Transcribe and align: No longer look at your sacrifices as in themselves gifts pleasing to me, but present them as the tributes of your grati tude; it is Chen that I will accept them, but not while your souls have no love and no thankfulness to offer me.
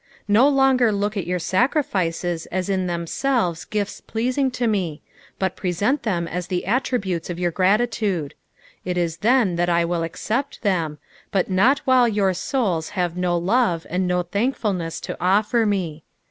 No 0.27 0.49
longer 0.49 0.91
look 0.91 1.15
at 1.15 1.27
your 1.27 1.37
sacrifices 1.37 2.47
as 2.47 2.69
in 2.69 2.87
themselves 2.87 3.65
gifts 3.65 4.01
pleasing 4.01 4.49
to 4.49 4.65
me, 4.65 5.03
but 5.37 5.55
present 5.55 6.01
them 6.01 6.27
as 6.27 6.47
the 6.47 6.65
tributes 6.81 7.29
of 7.29 7.37
your 7.37 7.51
grati 7.51 7.87
tude; 7.87 8.33
it 8.83 8.97
is 8.97 9.15
Chen 9.17 9.57
that 9.57 9.69
I 9.69 9.85
will 9.85 10.01
accept 10.01 10.63
them, 10.63 10.97
but 11.29 11.51
not 11.51 11.81
while 11.85 12.07
your 12.07 12.33
souls 12.33 12.89
have 12.97 13.15
no 13.15 13.37
love 13.37 13.85
and 13.91 14.07
no 14.07 14.23
thankfulness 14.23 14.99
to 15.01 15.15
offer 15.23 15.67
me. 15.67 16.03